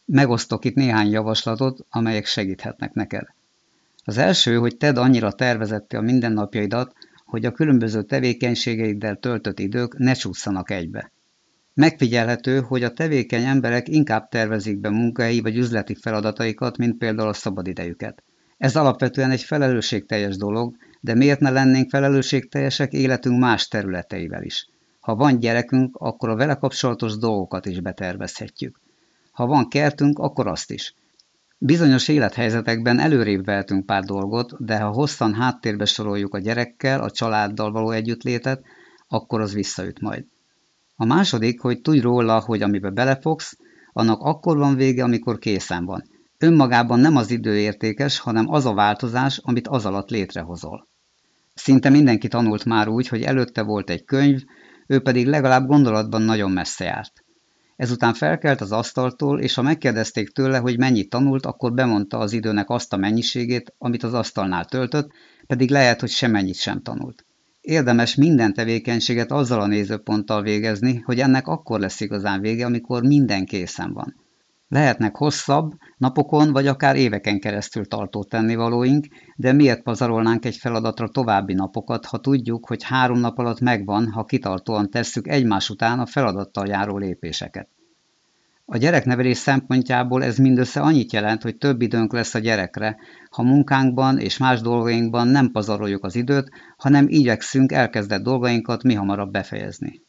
Megosztok 0.04 0.64
itt 0.64 0.74
néhány 0.74 1.10
javaslatot, 1.10 1.86
amelyek 1.90 2.26
segíthetnek 2.26 2.92
neked. 2.92 3.26
Az 4.04 4.18
első, 4.18 4.56
hogy 4.56 4.76
tedd 4.76 4.98
annyira 4.98 5.32
tervezette 5.32 5.98
a 5.98 6.00
mindennapjaidat, 6.00 6.92
hogy 7.34 7.44
a 7.44 7.52
különböző 7.52 8.02
tevékenységeiddel 8.02 9.16
töltött 9.16 9.58
idők 9.58 9.98
ne 9.98 10.12
csúszanak 10.12 10.70
egybe. 10.70 11.12
Megfigyelhető, 11.74 12.60
hogy 12.60 12.82
a 12.82 12.92
tevékeny 12.92 13.44
emberek 13.44 13.88
inkább 13.88 14.28
tervezik 14.28 14.78
be 14.78 14.90
munkai 14.90 15.40
vagy 15.40 15.56
üzleti 15.56 15.94
feladataikat, 15.94 16.76
mint 16.76 16.98
például 16.98 17.28
a 17.28 17.32
szabadidejüket. 17.32 18.22
Ez 18.58 18.76
alapvetően 18.76 19.30
egy 19.30 19.42
felelősségteljes 19.42 20.36
dolog, 20.36 20.76
de 21.00 21.14
miért 21.14 21.40
ne 21.40 21.50
lennénk 21.50 21.90
felelősségteljesek 21.90 22.92
életünk 22.92 23.40
más 23.40 23.68
területeivel 23.68 24.42
is? 24.42 24.68
Ha 25.00 25.14
van 25.14 25.38
gyerekünk, 25.38 25.96
akkor 25.96 26.28
a 26.28 26.36
vele 26.36 26.54
kapcsolatos 26.54 27.16
dolgokat 27.16 27.66
is 27.66 27.80
betervezhetjük. 27.80 28.80
Ha 29.32 29.46
van 29.46 29.68
kertünk, 29.68 30.18
akkor 30.18 30.46
azt 30.46 30.70
is. 30.70 30.94
Bizonyos 31.58 32.08
élethelyzetekben 32.08 32.98
előrébb 32.98 33.44
vehetünk 33.44 33.86
pár 33.86 34.02
dolgot, 34.04 34.64
de 34.64 34.78
ha 34.78 34.90
hosszan 34.90 35.34
háttérbe 35.34 35.84
soroljuk 35.84 36.34
a 36.34 36.38
gyerekkel, 36.38 37.00
a 37.00 37.10
családdal 37.10 37.72
való 37.72 37.90
együttlétet, 37.90 38.62
akkor 39.08 39.40
az 39.40 39.54
visszaüt 39.54 40.00
majd. 40.00 40.24
A 40.96 41.04
második, 41.04 41.60
hogy 41.60 41.80
tudj 41.80 41.98
róla, 42.00 42.40
hogy 42.40 42.62
amibe 42.62 42.90
belefogsz, 42.90 43.56
annak 43.92 44.20
akkor 44.20 44.56
van 44.56 44.76
vége, 44.76 45.02
amikor 45.02 45.38
készen 45.38 45.84
van. 45.84 46.04
Önmagában 46.38 47.00
nem 47.00 47.16
az 47.16 47.30
idő 47.30 47.58
értékes, 47.58 48.18
hanem 48.18 48.48
az 48.48 48.66
a 48.66 48.74
változás, 48.74 49.38
amit 49.42 49.68
az 49.68 49.86
alatt 49.86 50.10
létrehozol. 50.10 50.88
Szinte 51.54 51.88
mindenki 51.88 52.28
tanult 52.28 52.64
már 52.64 52.88
úgy, 52.88 53.08
hogy 53.08 53.22
előtte 53.22 53.62
volt 53.62 53.90
egy 53.90 54.04
könyv, 54.04 54.42
ő 54.86 55.00
pedig 55.00 55.26
legalább 55.26 55.66
gondolatban 55.66 56.22
nagyon 56.22 56.50
messze 56.50 56.84
járt. 56.84 57.23
Ezután 57.84 58.14
felkelt 58.14 58.60
az 58.60 58.72
asztaltól, 58.72 59.40
és 59.40 59.54
ha 59.54 59.62
megkérdezték 59.62 60.28
tőle, 60.28 60.58
hogy 60.58 60.78
mennyit 60.78 61.08
tanult, 61.08 61.46
akkor 61.46 61.72
bemondta 61.72 62.18
az 62.18 62.32
időnek 62.32 62.70
azt 62.70 62.92
a 62.92 62.96
mennyiségét, 62.96 63.74
amit 63.78 64.02
az 64.02 64.14
asztalnál 64.14 64.64
töltött, 64.64 65.10
pedig 65.46 65.70
lehet, 65.70 66.00
hogy 66.00 66.10
semennyit 66.10 66.56
sem 66.56 66.82
tanult. 66.82 67.24
Érdemes 67.60 68.14
minden 68.14 68.54
tevékenységet 68.54 69.32
azzal 69.32 69.60
a 69.60 69.66
nézőponttal 69.66 70.42
végezni, 70.42 71.02
hogy 71.04 71.20
ennek 71.20 71.46
akkor 71.46 71.80
lesz 71.80 72.00
igazán 72.00 72.40
vége, 72.40 72.64
amikor 72.64 73.02
minden 73.02 73.44
készen 73.44 73.92
van. 73.92 74.14
Lehetnek 74.68 75.16
hosszabb, 75.16 75.72
napokon 75.96 76.52
vagy 76.52 76.66
akár 76.66 76.96
éveken 76.96 77.40
keresztül 77.40 77.86
tartó 77.86 78.24
tennivalóink, 78.24 79.06
de 79.36 79.52
miért 79.52 79.82
pazarolnánk 79.82 80.44
egy 80.44 80.56
feladatra 80.56 81.08
további 81.08 81.52
napokat, 81.54 82.04
ha 82.04 82.18
tudjuk, 82.18 82.66
hogy 82.66 82.82
három 82.82 83.18
nap 83.18 83.38
alatt 83.38 83.60
megvan, 83.60 84.10
ha 84.10 84.24
kitartóan 84.24 84.90
tesszük 84.90 85.28
egymás 85.28 85.70
után 85.70 86.00
a 86.00 86.06
feladattal 86.06 86.66
járó 86.66 86.98
lépéseket. 86.98 87.68
A 88.66 88.76
gyereknevelés 88.76 89.36
szempontjából 89.36 90.24
ez 90.24 90.38
mindössze 90.38 90.80
annyit 90.80 91.12
jelent, 91.12 91.42
hogy 91.42 91.56
több 91.56 91.82
időnk 91.82 92.12
lesz 92.12 92.34
a 92.34 92.38
gyerekre, 92.38 92.96
ha 93.30 93.42
munkánkban 93.42 94.18
és 94.18 94.38
más 94.38 94.60
dolgainkban 94.60 95.28
nem 95.28 95.50
pazaroljuk 95.50 96.04
az 96.04 96.14
időt, 96.14 96.50
hanem 96.76 97.06
igyekszünk 97.08 97.72
elkezdett 97.72 98.22
dolgainkat 98.22 98.82
mi 98.82 98.94
hamarabb 98.94 99.30
befejezni. 99.30 100.02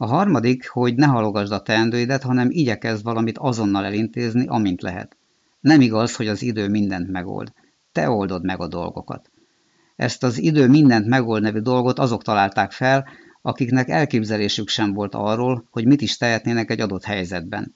A 0.00 0.06
harmadik, 0.06 0.68
hogy 0.68 0.94
ne 0.94 1.06
halogasd 1.06 1.52
a 1.52 1.62
teendőidet, 1.62 2.22
hanem 2.22 2.48
igyekezz 2.50 3.02
valamit 3.02 3.38
azonnal 3.38 3.84
elintézni, 3.84 4.46
amint 4.46 4.82
lehet. 4.82 5.16
Nem 5.60 5.80
igaz, 5.80 6.16
hogy 6.16 6.28
az 6.28 6.42
idő 6.42 6.68
mindent 6.68 7.10
megold. 7.10 7.52
Te 7.92 8.10
oldod 8.10 8.44
meg 8.44 8.60
a 8.60 8.68
dolgokat. 8.68 9.30
Ezt 9.96 10.24
az 10.24 10.38
idő 10.38 10.68
mindent 10.68 11.06
megold 11.06 11.42
nevű 11.42 11.58
dolgot 11.58 11.98
azok 11.98 12.22
találták 12.22 12.72
fel, 12.72 13.06
akiknek 13.42 13.88
elképzelésük 13.88 14.68
sem 14.68 14.92
volt 14.92 15.14
arról, 15.14 15.68
hogy 15.70 15.86
mit 15.86 16.00
is 16.00 16.16
tehetnének 16.16 16.70
egy 16.70 16.80
adott 16.80 17.04
helyzetben. 17.04 17.74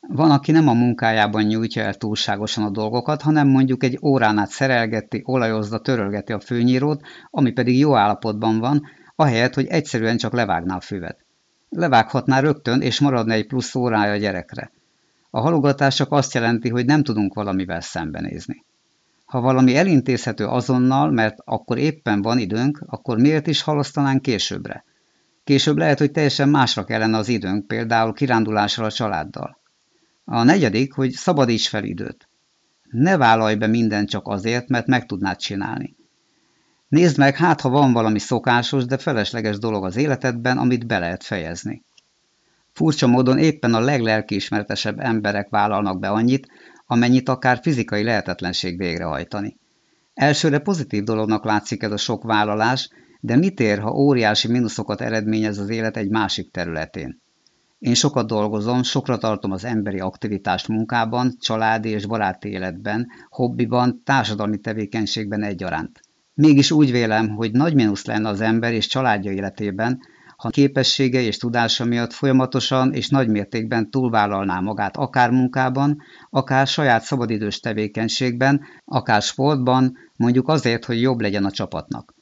Van, 0.00 0.30
aki 0.30 0.52
nem 0.52 0.68
a 0.68 0.72
munkájában 0.72 1.42
nyújtja 1.42 1.82
el 1.82 1.94
túlságosan 1.94 2.64
a 2.64 2.70
dolgokat, 2.70 3.22
hanem 3.22 3.48
mondjuk 3.48 3.82
egy 3.82 3.98
órán 4.02 4.38
át 4.38 4.50
szerelgeti, 4.50 5.22
olajozza, 5.24 5.78
törölgeti 5.78 6.32
a 6.32 6.40
főnyírót, 6.40 7.02
ami 7.30 7.50
pedig 7.50 7.78
jó 7.78 7.96
állapotban 7.96 8.58
van, 8.58 8.82
ahelyett, 9.16 9.54
hogy 9.54 9.66
egyszerűen 9.66 10.16
csak 10.16 10.32
levágná 10.32 10.76
a 10.76 10.80
füvet. 10.80 11.26
Levághatná 11.68 12.40
rögtön, 12.40 12.80
és 12.80 13.00
maradna 13.00 13.32
egy 13.32 13.46
plusz 13.46 13.74
órája 13.74 14.12
a 14.12 14.16
gyerekre. 14.16 14.70
A 15.30 15.40
halogatás 15.40 15.94
csak 15.94 16.12
azt 16.12 16.34
jelenti, 16.34 16.68
hogy 16.68 16.84
nem 16.84 17.02
tudunk 17.02 17.34
valamivel 17.34 17.80
szembenézni. 17.80 18.64
Ha 19.24 19.40
valami 19.40 19.76
elintézhető 19.76 20.46
azonnal, 20.46 21.10
mert 21.10 21.38
akkor 21.44 21.78
éppen 21.78 22.22
van 22.22 22.38
időnk, 22.38 22.82
akkor 22.86 23.18
miért 23.18 23.46
is 23.46 23.62
halasztanánk 23.62 24.22
későbbre? 24.22 24.84
Később 25.44 25.76
lehet, 25.76 25.98
hogy 25.98 26.10
teljesen 26.10 26.48
másra 26.48 26.84
kellene 26.84 27.16
az 27.16 27.28
időnk, 27.28 27.66
például 27.66 28.12
kirándulásra 28.12 28.84
a 28.84 28.90
családdal. 28.90 29.58
A 30.24 30.42
negyedik, 30.42 30.92
hogy 30.92 31.10
szabadíts 31.10 31.68
fel 31.68 31.84
időt. 31.84 32.28
Ne 32.90 33.16
vállalj 33.16 33.54
be 33.54 33.66
mindent 33.66 34.08
csak 34.08 34.26
azért, 34.26 34.68
mert 34.68 34.86
meg 34.86 35.06
tudnád 35.06 35.36
csinálni. 35.36 35.96
Nézd 36.88 37.18
meg, 37.18 37.36
hát 37.36 37.60
ha 37.60 37.68
van 37.68 37.92
valami 37.92 38.18
szokásos, 38.18 38.84
de 38.84 38.98
felesleges 38.98 39.58
dolog 39.58 39.84
az 39.84 39.96
életedben, 39.96 40.58
amit 40.58 40.86
be 40.86 40.98
lehet 40.98 41.24
fejezni. 41.24 41.82
Furcsa 42.72 43.06
módon 43.06 43.38
éppen 43.38 43.74
a 43.74 43.80
leglelkiismertesebb 43.80 44.98
emberek 44.98 45.48
vállalnak 45.48 45.98
be 45.98 46.08
annyit, 46.08 46.48
amennyit 46.86 47.28
akár 47.28 47.58
fizikai 47.62 48.02
lehetetlenség 48.02 48.78
végrehajtani. 48.78 49.56
Elsőre 50.14 50.58
pozitív 50.58 51.02
dolognak 51.02 51.44
látszik 51.44 51.82
ez 51.82 51.92
a 51.92 51.96
sok 51.96 52.22
vállalás, 52.22 52.88
de 53.20 53.36
mit 53.36 53.60
ér, 53.60 53.78
ha 53.78 53.90
óriási 53.90 54.48
mínuszokat 54.48 55.00
eredményez 55.00 55.58
az 55.58 55.68
élet 55.68 55.96
egy 55.96 56.10
másik 56.10 56.50
területén? 56.50 57.20
Én 57.78 57.94
sokat 57.94 58.26
dolgozom, 58.26 58.82
sokra 58.82 59.18
tartom 59.18 59.50
az 59.50 59.64
emberi 59.64 59.98
aktivitást 59.98 60.68
munkában, 60.68 61.36
családi 61.40 61.88
és 61.88 62.06
baráti 62.06 62.48
életben, 62.48 63.06
hobbiban, 63.28 64.02
társadalmi 64.04 64.58
tevékenységben 64.58 65.42
egyaránt. 65.42 66.00
Mégis 66.38 66.70
úgy 66.70 66.90
vélem, 66.90 67.28
hogy 67.28 67.52
nagy 67.52 67.74
mínusz 67.74 68.04
lenne 68.04 68.28
az 68.28 68.40
ember 68.40 68.72
és 68.72 68.86
családja 68.86 69.30
életében, 69.30 70.00
ha 70.36 70.48
képessége 70.48 71.20
és 71.20 71.36
tudása 71.36 71.84
miatt 71.84 72.12
folyamatosan 72.12 72.92
és 72.92 73.08
nagy 73.08 73.28
mértékben 73.28 73.90
túlvállalná 73.90 74.60
magát 74.60 74.96
akár 74.96 75.30
munkában, 75.30 76.02
akár 76.30 76.66
saját 76.66 77.02
szabadidős 77.02 77.60
tevékenységben, 77.60 78.60
akár 78.84 79.22
sportban, 79.22 79.96
mondjuk 80.16 80.48
azért, 80.48 80.84
hogy 80.84 81.00
jobb 81.00 81.20
legyen 81.20 81.44
a 81.44 81.50
csapatnak. 81.50 82.14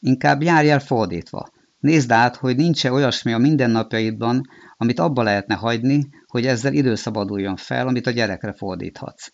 Inkább 0.00 0.42
járj 0.42 0.70
el 0.70 0.80
fordítva. 0.80 1.48
Nézd 1.78 2.10
át, 2.10 2.36
hogy 2.36 2.56
nincs-e 2.56 2.92
olyasmi 2.92 3.32
a 3.32 3.38
mindennapjaidban, 3.38 4.48
amit 4.76 5.00
abba 5.00 5.22
lehetne 5.22 5.54
hagyni, 5.54 6.08
hogy 6.26 6.46
ezzel 6.46 6.72
időszabaduljon 6.72 7.56
fel, 7.56 7.86
amit 7.86 8.06
a 8.06 8.10
gyerekre 8.10 8.52
fordíthatsz. 8.52 9.32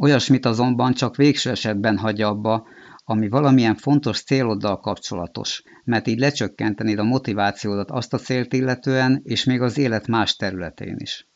Olyasmit 0.00 0.46
azonban 0.46 0.92
csak 0.92 1.16
végső 1.16 1.50
esetben 1.50 1.98
hagyja 1.98 2.28
abba, 2.28 2.66
ami 3.10 3.28
valamilyen 3.28 3.76
fontos 3.76 4.22
céloddal 4.22 4.80
kapcsolatos, 4.80 5.62
mert 5.84 6.06
így 6.06 6.18
lecsökkentenéd 6.18 6.98
a 6.98 7.04
motivációdat 7.04 7.90
azt 7.90 8.14
a 8.14 8.18
célt 8.18 8.52
illetően, 8.52 9.20
és 9.24 9.44
még 9.44 9.60
az 9.60 9.78
élet 9.78 10.06
más 10.06 10.36
területén 10.36 10.96
is. 10.98 11.26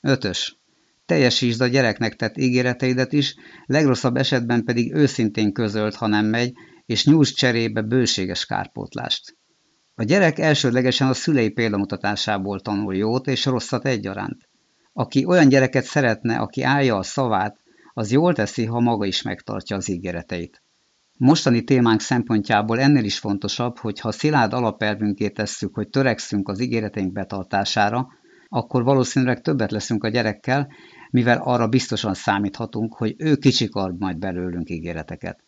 5. 0.00 0.28
Teljesítsd 1.06 1.60
a 1.60 1.66
gyereknek 1.66 2.16
tett 2.16 2.36
ígéreteidet 2.36 3.12
is, 3.12 3.34
legrosszabb 3.66 4.16
esetben 4.16 4.64
pedig 4.64 4.94
őszintén 4.94 5.52
közölt, 5.52 5.94
ha 5.94 6.06
nem 6.06 6.26
megy, 6.26 6.52
és 6.86 7.04
nyújts 7.04 7.34
cserébe 7.34 7.82
bőséges 7.82 8.46
kárpótlást. 8.46 9.36
A 9.94 10.02
gyerek 10.02 10.38
elsődlegesen 10.38 11.08
a 11.08 11.14
szülei 11.14 11.50
példamutatásából 11.50 12.60
tanul 12.60 12.96
jót 12.96 13.26
és 13.26 13.44
rosszat 13.44 13.86
egyaránt. 13.86 14.48
Aki 14.92 15.24
olyan 15.24 15.48
gyereket 15.48 15.84
szeretne, 15.84 16.36
aki 16.36 16.62
állja 16.62 16.96
a 16.96 17.02
szavát, 17.02 17.56
az 17.94 18.10
jól 18.10 18.34
teszi, 18.34 18.64
ha 18.64 18.80
maga 18.80 19.04
is 19.04 19.22
megtartja 19.22 19.76
az 19.76 19.88
ígéreteit. 19.88 20.62
Mostani 21.18 21.62
témánk 21.62 22.00
szempontjából 22.00 22.80
ennél 22.80 23.04
is 23.04 23.18
fontosabb, 23.18 23.78
hogy 23.78 24.00
ha 24.00 24.12
szilárd 24.12 24.52
alapelvünké 24.52 25.28
tesszük, 25.28 25.74
hogy 25.74 25.88
törekszünk 25.88 26.48
az 26.48 26.60
ígéreteink 26.60 27.12
betartására, 27.12 28.08
akkor 28.48 28.82
valószínűleg 28.82 29.40
többet 29.40 29.70
leszünk 29.70 30.04
a 30.04 30.08
gyerekkel, 30.08 30.68
mivel 31.10 31.38
arra 31.38 31.68
biztosan 31.68 32.14
számíthatunk, 32.14 32.94
hogy 32.94 33.14
ő 33.18 33.36
kicsikar 33.36 33.94
majd 33.98 34.18
belőlünk 34.18 34.70
ígéreteket. 34.70 35.44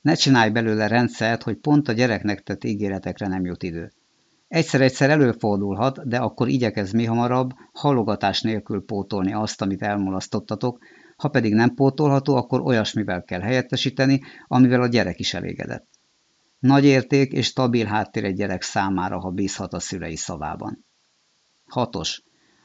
Ne 0.00 0.14
csinálj 0.14 0.50
belőle 0.50 0.86
rendszert, 0.86 1.42
hogy 1.42 1.56
pont 1.56 1.88
a 1.88 1.92
gyereknek 1.92 2.42
tett 2.42 2.64
ígéretekre 2.64 3.26
nem 3.26 3.44
jut 3.44 3.62
idő. 3.62 3.92
Egyszer-egyszer 4.48 5.10
előfordulhat, 5.10 6.08
de 6.08 6.18
akkor 6.18 6.48
igyekez 6.48 6.92
mi 6.92 7.04
hamarabb, 7.04 7.50
halogatás 7.72 8.40
nélkül 8.40 8.84
pótolni 8.84 9.32
azt, 9.32 9.62
amit 9.62 9.82
elmulasztottatok, 9.82 10.78
ha 11.16 11.28
pedig 11.28 11.54
nem 11.54 11.74
pótolható, 11.74 12.36
akkor 12.36 12.60
olyasmivel 12.60 13.24
kell 13.24 13.40
helyettesíteni, 13.40 14.20
amivel 14.46 14.82
a 14.82 14.86
gyerek 14.86 15.18
is 15.18 15.34
elégedett. 15.34 15.86
Nagy 16.58 16.84
érték 16.84 17.32
és 17.32 17.46
stabil 17.46 17.86
háttér 17.86 18.24
egy 18.24 18.34
gyerek 18.34 18.62
számára, 18.62 19.18
ha 19.18 19.30
bízhat 19.30 19.72
a 19.72 19.80
szülei 19.80 20.16
szavában. 20.16 20.84
6. 21.66 21.96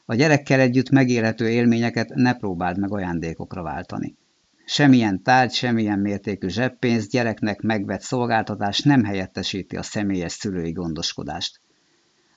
A 0.05 0.15
gyerekkel 0.15 0.59
együtt 0.59 0.89
megélhető 0.89 1.49
élményeket 1.49 2.09
ne 2.09 2.33
próbáld 2.33 2.79
meg 2.79 2.91
ajándékokra 2.91 3.61
váltani. 3.61 4.17
Semmilyen 4.65 5.23
tárgy, 5.23 5.51
semmilyen 5.51 5.99
mértékű 5.99 6.47
zseppénz 6.47 7.07
gyereknek 7.07 7.61
megvett 7.61 8.01
szolgáltatás 8.01 8.81
nem 8.81 9.03
helyettesíti 9.03 9.75
a 9.75 9.83
személyes 9.83 10.31
szülői 10.31 10.71
gondoskodást. 10.71 11.59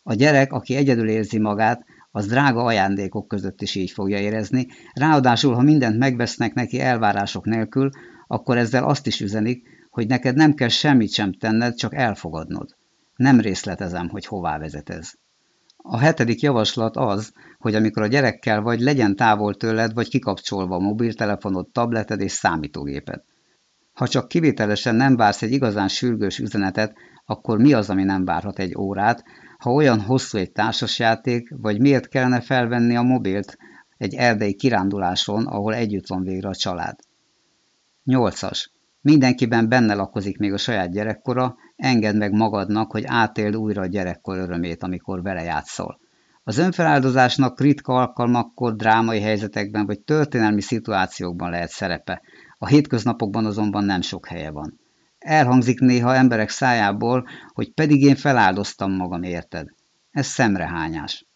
A 0.02 0.14
gyerek, 0.14 0.52
aki 0.52 0.76
egyedül 0.76 1.08
érzi 1.08 1.38
magát, 1.38 1.84
az 2.16 2.26
drága 2.26 2.64
ajándékok 2.64 3.28
között 3.28 3.62
is 3.62 3.74
így 3.74 3.90
fogja 3.90 4.18
érezni, 4.18 4.66
ráadásul, 4.92 5.54
ha 5.54 5.62
mindent 5.62 5.98
megvesznek 5.98 6.54
neki 6.54 6.80
elvárások 6.80 7.44
nélkül, 7.44 7.90
akkor 8.26 8.56
ezzel 8.56 8.84
azt 8.84 9.06
is 9.06 9.20
üzenik, 9.20 9.68
hogy 9.90 10.06
neked 10.06 10.36
nem 10.36 10.54
kell 10.54 10.68
semmit 10.68 11.12
sem 11.12 11.32
tenned, 11.32 11.74
csak 11.74 11.94
elfogadnod. 11.94 12.76
Nem 13.16 13.40
részletezem, 13.40 14.08
hogy 14.08 14.26
hová 14.26 14.58
vezet 14.58 14.90
ez. 14.90 15.12
A 15.76 15.98
hetedik 15.98 16.40
javaslat 16.40 16.96
az, 16.96 17.32
hogy 17.58 17.74
amikor 17.74 18.02
a 18.02 18.06
gyerekkel 18.06 18.60
vagy, 18.60 18.80
legyen 18.80 19.16
távol 19.16 19.54
tőled, 19.54 19.94
vagy 19.94 20.08
kikapcsolva 20.08 20.74
a 20.74 20.80
mobiltelefonod, 20.80 21.68
tableted 21.72 22.20
és 22.20 22.32
számítógéped. 22.32 23.22
Ha 23.92 24.08
csak 24.08 24.28
kivételesen 24.28 24.94
nem 24.94 25.16
vársz 25.16 25.42
egy 25.42 25.52
igazán 25.52 25.88
sürgős 25.88 26.38
üzenetet, 26.38 26.94
akkor 27.24 27.58
mi 27.58 27.72
az, 27.72 27.90
ami 27.90 28.04
nem 28.04 28.24
várhat 28.24 28.58
egy 28.58 28.76
órát, 28.76 29.24
ha 29.64 29.72
olyan 29.72 30.00
hosszú 30.00 30.38
egy 30.38 30.52
társasjáték, 30.52 31.54
vagy 31.56 31.80
miért 31.80 32.08
kellene 32.08 32.40
felvenni 32.40 32.96
a 32.96 33.02
mobilt 33.02 33.56
egy 33.96 34.14
erdei 34.14 34.54
kiránduláson, 34.54 35.46
ahol 35.46 35.74
együtt 35.74 36.06
van 36.06 36.22
végre 36.22 36.48
a 36.48 36.54
család. 36.54 36.98
8. 38.04 38.40
Mindenkiben 39.00 39.68
benne 39.68 39.94
lakozik 39.94 40.38
még 40.38 40.52
a 40.52 40.56
saját 40.56 40.90
gyerekkora, 40.92 41.56
engedd 41.76 42.16
meg 42.16 42.32
magadnak, 42.32 42.90
hogy 42.90 43.04
átéld 43.06 43.56
újra 43.56 43.82
a 43.82 43.86
gyerekkor 43.86 44.36
örömét, 44.36 44.82
amikor 44.82 45.22
vele 45.22 45.42
játszol. 45.42 46.00
Az 46.42 46.58
önfeláldozásnak 46.58 47.60
ritka 47.60 47.94
alkalmakkor, 47.94 48.76
drámai 48.76 49.20
helyzetekben 49.20 49.86
vagy 49.86 50.00
történelmi 50.00 50.60
szituációkban 50.60 51.50
lehet 51.50 51.70
szerepe, 51.70 52.20
a 52.58 52.66
hétköznapokban 52.66 53.46
azonban 53.46 53.84
nem 53.84 54.00
sok 54.00 54.26
helye 54.26 54.50
van. 54.50 54.78
Elhangzik 55.24 55.80
néha 55.80 56.14
emberek 56.14 56.48
szájából, 56.48 57.28
hogy 57.52 57.72
pedig 57.72 58.02
én 58.02 58.16
feláldoztam 58.16 58.92
magam 58.92 59.22
érted. 59.22 59.66
Ez 60.10 60.26
szemrehányás. 60.26 61.26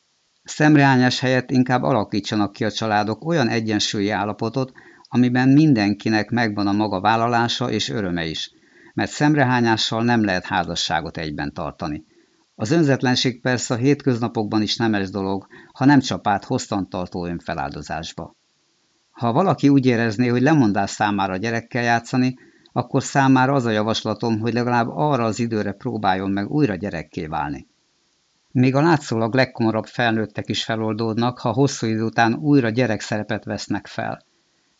Szemreányás 0.43 1.21
helyett 1.21 1.51
inkább 1.51 1.83
alakítsanak 1.83 2.53
ki 2.53 2.65
a 2.65 2.71
családok 2.71 3.25
olyan 3.25 3.49
egyensúlyi 3.49 4.11
állapotot, 4.11 4.73
amiben 5.09 5.49
mindenkinek 5.49 6.31
megvan 6.31 6.67
a 6.67 6.73
maga 6.73 7.01
vállalása 7.01 7.71
és 7.71 7.89
öröme 7.89 8.27
is, 8.27 8.51
mert 8.95 9.11
szemrehányással 9.11 10.05
nem 10.05 10.25
lehet 10.25 10.47
házasságot 10.47 11.17
egyben 11.17 11.53
tartani. 11.53 12.05
Az 12.55 12.71
önzetlenség 12.71 13.41
persze 13.41 13.75
a 13.75 13.77
hétköznapokban 13.77 14.63
is 14.63 14.77
nemes 14.77 15.11
dolog, 15.11 15.47
ha 15.73 15.85
nem 15.85 16.01
csapát 16.01 16.45
hosszantartó 16.45 17.27
önfeláldozásba. 17.27 18.37
Ha 19.11 19.33
valaki 19.33 19.69
úgy 19.69 19.87
érezné, 19.87 20.27
hogy 20.27 20.43
lemondás 20.43 20.91
számára 20.91 21.37
gyerekkel 21.37 21.83
játszani, 21.83 22.35
akkor 22.79 23.03
számára 23.03 23.53
az 23.53 23.65
a 23.65 23.71
javaslatom, 23.71 24.39
hogy 24.39 24.53
legalább 24.53 24.89
arra 24.89 25.25
az 25.25 25.39
időre 25.39 25.73
próbáljon 25.73 26.31
meg 26.31 26.51
újra 26.51 26.75
gyerekké 26.75 27.27
válni. 27.27 27.67
Még 28.51 28.75
a 28.75 28.81
látszólag 28.81 29.35
legkomorabb 29.35 29.87
felnőttek 29.87 30.49
is 30.49 30.65
feloldódnak, 30.65 31.39
ha 31.39 31.53
hosszú 31.53 31.87
idő 31.87 32.03
után 32.03 32.35
újra 32.35 32.69
gyerekszerepet 32.69 33.45
vesznek 33.45 33.87
fel. 33.87 34.23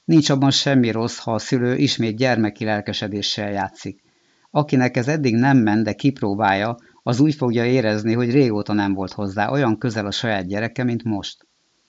Nincs 0.05 0.31
abban 0.31 0.51
semmi 0.51 0.91
rossz, 0.91 1.19
ha 1.19 1.33
a 1.33 1.39
szülő 1.39 1.77
ismét 1.77 2.17
gyermeki 2.17 2.65
lelkesedéssel 2.65 3.51
játszik. 3.51 4.03
Akinek 4.51 4.97
ez 4.97 5.09
eddig 5.09 5.35
nem 5.35 5.59
ment, 5.59 5.85
de 5.85 5.93
kipróbálja, 5.93 6.77
az 7.03 7.21
úgy 7.21 7.35
fogja 7.35 7.65
érezni, 7.65 8.13
hogy 8.13 8.31
régóta 8.31 8.73
nem 8.73 8.95
volt 8.95 9.13
hozzá 9.13 9.51
olyan 9.51 9.79
közel 9.79 10.07
a 10.07 10.11
saját 10.11 10.47
gyereke, 10.47 10.85
mint 10.85 11.05
most. 11.05 11.47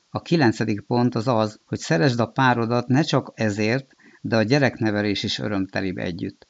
A 0.09 0.21
kilencedik 0.21 0.81
pont 0.81 1.15
az 1.15 1.27
az, 1.27 1.59
hogy 1.65 1.79
szeresd 1.79 2.19
a 2.19 2.25
párodat 2.25 2.87
ne 2.87 3.01
csak 3.01 3.31
ezért, 3.35 3.95
de 4.21 4.35
a 4.35 4.43
gyereknevelés 4.43 5.23
is 5.23 5.39
örömtelibb 5.39 5.97
együtt. 5.97 6.47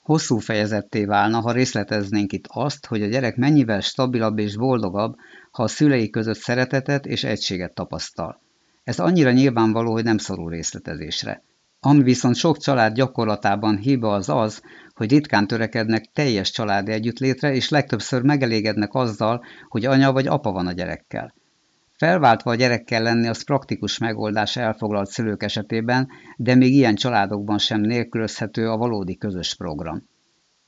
Hosszú 0.00 0.38
fejezetté 0.38 1.04
válna, 1.04 1.40
ha 1.40 1.52
részleteznénk 1.52 2.32
itt 2.32 2.44
azt, 2.48 2.86
hogy 2.86 3.02
a 3.02 3.06
gyerek 3.06 3.36
mennyivel 3.36 3.80
stabilabb 3.80 4.38
és 4.38 4.56
boldogabb, 4.56 5.16
ha 5.50 5.62
a 5.62 5.68
szülei 5.68 6.10
között 6.10 6.36
szeretetet 6.36 7.06
és 7.06 7.24
egységet 7.24 7.74
tapasztal. 7.74 8.40
Ez 8.84 8.98
annyira 8.98 9.30
nyilvánvaló, 9.30 9.92
hogy 9.92 10.04
nem 10.04 10.18
szorul 10.18 10.50
részletezésre. 10.50 11.42
Ami 11.80 12.02
viszont 12.02 12.36
sok 12.36 12.58
család 12.58 12.94
gyakorlatában 12.94 13.76
hiba 13.76 14.14
az 14.14 14.28
az, 14.28 14.62
hogy 14.94 15.10
ritkán 15.10 15.46
törekednek 15.46 16.04
teljes 16.12 16.50
családi 16.50 16.92
együttlétre, 16.92 17.54
és 17.54 17.68
legtöbbször 17.68 18.22
megelégednek 18.22 18.94
azzal, 18.94 19.44
hogy 19.68 19.84
anya 19.84 20.12
vagy 20.12 20.26
apa 20.26 20.52
van 20.52 20.66
a 20.66 20.72
gyerekkel. 20.72 21.34
Felváltva 21.98 22.50
a 22.50 22.54
gyerekkel 22.54 23.02
lenni 23.02 23.28
az 23.28 23.44
praktikus 23.44 23.98
megoldás 23.98 24.56
elfoglalt 24.56 25.10
szülők 25.10 25.42
esetében, 25.42 26.08
de 26.36 26.54
még 26.54 26.72
ilyen 26.72 26.94
családokban 26.94 27.58
sem 27.58 27.80
nélkülözhető 27.80 28.68
a 28.70 28.76
valódi 28.76 29.16
közös 29.16 29.54
program. 29.54 30.08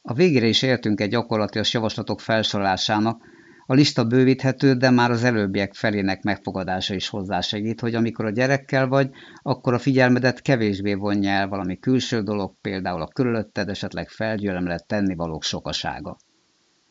A 0.02 0.14
végére 0.14 0.46
is 0.46 0.62
értünk 0.62 1.00
egy 1.00 1.10
gyakorlatilag 1.10 1.66
javaslatok 1.70 2.20
felsorolásának, 2.20 3.22
a 3.66 3.74
lista 3.74 4.04
bővíthető, 4.04 4.74
de 4.74 4.90
már 4.90 5.10
az 5.10 5.24
előbbiek 5.24 5.74
felének 5.74 6.22
megfogadása 6.22 6.94
is 6.94 7.08
hozzásegít, 7.08 7.80
hogy 7.80 7.94
amikor 7.94 8.24
a 8.24 8.30
gyerekkel 8.30 8.88
vagy, 8.88 9.10
akkor 9.42 9.74
a 9.74 9.78
figyelmedet 9.78 10.42
kevésbé 10.42 10.94
vonja 10.94 11.30
el 11.30 11.48
valami 11.48 11.78
külső 11.78 12.22
dolog, 12.22 12.54
például 12.60 13.02
a 13.02 13.08
körülötted 13.08 13.68
esetleg 13.68 14.08
felgyülemlett 14.08 14.86
tennivalók 14.86 15.42
sokasága. 15.42 16.16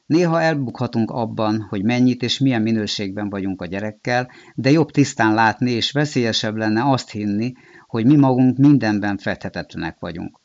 Néha 0.09 0.41
elbukhatunk 0.41 1.11
abban, 1.11 1.61
hogy 1.61 1.83
mennyit 1.83 2.21
és 2.21 2.39
milyen 2.39 2.61
minőségben 2.61 3.29
vagyunk 3.29 3.61
a 3.61 3.65
gyerekkel, 3.65 4.29
de 4.55 4.71
jobb 4.71 4.91
tisztán 4.91 5.33
látni 5.33 5.71
és 5.71 5.91
veszélyesebb 5.91 6.55
lenne 6.55 6.91
azt 6.91 7.09
hinni, 7.09 7.53
hogy 7.87 8.05
mi 8.05 8.15
magunk 8.15 8.57
mindenben 8.57 9.17
fedhetetlenek 9.17 9.99
vagyunk. 9.99 10.39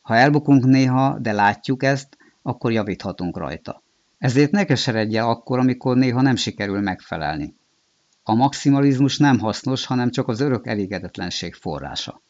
Ha 0.00 0.14
elbukunk 0.14 0.64
néha, 0.64 1.18
de 1.18 1.32
látjuk 1.32 1.82
ezt, 1.82 2.16
akkor 2.42 2.72
javíthatunk 2.72 3.36
rajta. 3.36 3.82
Ezért 4.18 4.50
ne 4.50 4.64
keseredje 4.64 5.22
akkor, 5.22 5.58
amikor 5.58 5.96
néha 5.96 6.20
nem 6.20 6.36
sikerül 6.36 6.80
megfelelni. 6.80 7.54
A 8.22 8.34
maximalizmus 8.34 9.18
nem 9.18 9.38
hasznos, 9.38 9.86
hanem 9.86 10.10
csak 10.10 10.28
az 10.28 10.40
örök 10.40 10.66
elégedetlenség 10.66 11.54
forrása. 11.54 12.22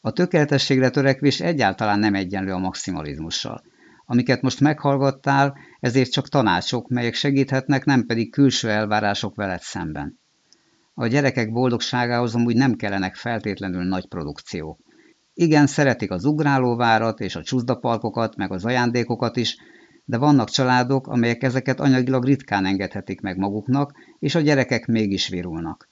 A 0.00 0.10
tökéletességre 0.10 0.90
törekvés 0.90 1.40
egyáltalán 1.40 1.98
nem 1.98 2.14
egyenlő 2.14 2.52
a 2.52 2.58
maximalizmussal. 2.58 3.62
Amiket 4.06 4.42
most 4.42 4.60
meghallgattál, 4.60 5.56
ezért 5.80 6.10
csak 6.10 6.28
tanácsok, 6.28 6.88
melyek 6.88 7.14
segíthetnek, 7.14 7.84
nem 7.84 8.06
pedig 8.06 8.32
külső 8.32 8.70
elvárások 8.70 9.34
veled 9.34 9.60
szemben. 9.60 10.18
A 10.94 11.06
gyerekek 11.06 11.52
boldogságához 11.52 12.34
amúgy 12.34 12.56
nem 12.56 12.74
kellenek 12.74 13.14
feltétlenül 13.14 13.84
nagy 13.84 14.08
produkciók. 14.08 14.78
Igen, 15.34 15.66
szeretik 15.66 16.10
az 16.10 16.24
ugrálóvárat 16.24 17.20
és 17.20 17.36
a 17.36 17.42
csúszdaparkokat, 17.42 18.36
meg 18.36 18.52
az 18.52 18.64
ajándékokat 18.64 19.36
is, 19.36 19.56
de 20.04 20.18
vannak 20.18 20.50
családok, 20.50 21.06
amelyek 21.06 21.42
ezeket 21.42 21.80
anyagilag 21.80 22.24
ritkán 22.24 22.66
engedhetik 22.66 23.20
meg 23.20 23.36
maguknak, 23.36 23.92
és 24.18 24.34
a 24.34 24.40
gyerekek 24.40 24.86
mégis 24.86 25.28
virulnak. 25.28 25.88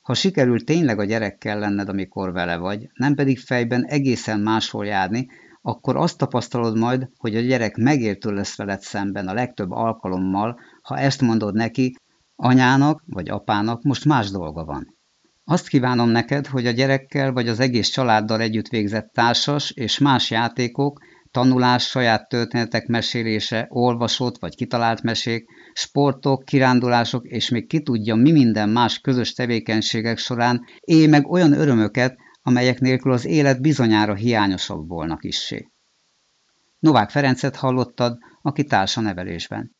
Ha 0.00 0.14
sikerül 0.14 0.64
tényleg 0.64 0.98
a 0.98 1.04
gyerekkel 1.04 1.58
lenned, 1.58 1.88
amikor 1.88 2.32
vele 2.32 2.56
vagy, 2.56 2.90
nem 2.94 3.14
pedig 3.14 3.38
fejben 3.38 3.84
egészen 3.84 4.40
máshol 4.40 4.86
járni, 4.86 5.28
akkor 5.62 5.96
azt 5.96 6.18
tapasztalod 6.18 6.78
majd, 6.78 7.08
hogy 7.16 7.36
a 7.36 7.40
gyerek 7.40 7.76
megértő 7.76 8.30
lesz 8.30 8.56
veled 8.56 8.80
szemben 8.80 9.28
a 9.28 9.34
legtöbb 9.34 9.70
alkalommal, 9.70 10.60
ha 10.82 10.98
ezt 10.98 11.20
mondod 11.20 11.54
neki, 11.54 11.94
anyának 12.36 13.02
vagy 13.06 13.28
apának 13.28 13.82
most 13.82 14.04
más 14.04 14.30
dolga 14.30 14.64
van. 14.64 14.98
Azt 15.44 15.68
kívánom 15.68 16.08
neked, 16.08 16.46
hogy 16.46 16.66
a 16.66 16.70
gyerekkel 16.70 17.32
vagy 17.32 17.48
az 17.48 17.60
egész 17.60 17.88
családdal 17.88 18.40
együtt 18.40 18.68
végzett 18.68 19.12
társas 19.12 19.70
és 19.70 19.98
más 19.98 20.30
játékok, 20.30 20.98
tanulás, 21.30 21.86
saját 21.86 22.28
történetek 22.28 22.86
mesélése, 22.86 23.66
olvasott 23.68 24.38
vagy 24.38 24.54
kitalált 24.54 25.02
mesék, 25.02 25.44
sportok, 25.72 26.44
kirándulások 26.44 27.26
és 27.26 27.48
még 27.48 27.66
ki 27.66 27.82
tudja 27.82 28.14
mi 28.14 28.32
minden 28.32 28.68
más 28.68 28.98
közös 28.98 29.32
tevékenységek 29.32 30.18
során 30.18 30.64
élj 30.80 31.06
meg 31.06 31.30
olyan 31.30 31.52
örömöket, 31.52 32.16
amelyek 32.42 32.80
nélkül 32.80 33.12
az 33.12 33.24
élet 33.24 33.60
bizonyára 33.60 34.14
hiányosabb 34.14 34.88
volna 34.88 35.16
kissé. 35.16 35.70
Novák 36.78 37.10
Ferencet 37.10 37.56
hallottad, 37.56 38.18
aki 38.42 38.64
társa 38.64 39.00
nevelésben. 39.00 39.76